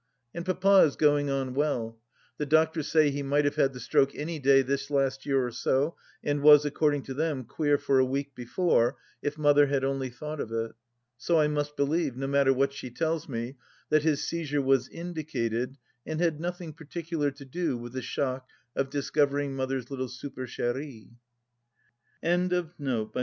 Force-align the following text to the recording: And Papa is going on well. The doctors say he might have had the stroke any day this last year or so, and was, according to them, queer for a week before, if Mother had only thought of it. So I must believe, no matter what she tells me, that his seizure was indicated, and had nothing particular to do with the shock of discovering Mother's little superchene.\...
And 0.33 0.43
Papa 0.43 0.77
is 0.77 0.95
going 0.95 1.29
on 1.29 1.53
well. 1.53 1.99
The 2.39 2.47
doctors 2.47 2.87
say 2.87 3.11
he 3.11 3.21
might 3.21 3.45
have 3.45 3.53
had 3.55 3.71
the 3.71 3.79
stroke 3.79 4.15
any 4.15 4.39
day 4.39 4.63
this 4.63 4.89
last 4.89 5.27
year 5.27 5.45
or 5.45 5.51
so, 5.51 5.95
and 6.23 6.41
was, 6.41 6.65
according 6.65 7.03
to 7.03 7.13
them, 7.13 7.43
queer 7.43 7.77
for 7.77 7.99
a 7.99 8.03
week 8.05 8.33
before, 8.33 8.97
if 9.21 9.37
Mother 9.37 9.67
had 9.67 9.83
only 9.83 10.09
thought 10.09 10.39
of 10.39 10.51
it. 10.51 10.71
So 11.19 11.39
I 11.39 11.47
must 11.47 11.77
believe, 11.77 12.17
no 12.17 12.25
matter 12.25 12.51
what 12.51 12.73
she 12.73 12.89
tells 12.89 13.29
me, 13.29 13.57
that 13.89 14.01
his 14.01 14.23
seizure 14.27 14.59
was 14.63 14.89
indicated, 14.89 15.77
and 16.03 16.19
had 16.19 16.39
nothing 16.41 16.73
particular 16.73 17.29
to 17.29 17.45
do 17.45 17.77
with 17.77 17.93
the 17.93 18.01
shock 18.01 18.47
of 18.75 18.89
discovering 18.89 19.55
Mother's 19.55 19.91
little 19.91 20.07
superchene.\... 20.09 21.09